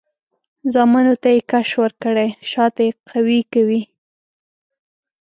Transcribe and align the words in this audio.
زامنو 0.73 1.13
ته 1.23 1.29
یې 1.35 1.41
کش 1.51 1.69
ورکړی؛ 1.81 2.29
شاته 2.49 2.81
یې 2.87 2.91
قوي 3.09 3.41
کوي. 3.53 3.81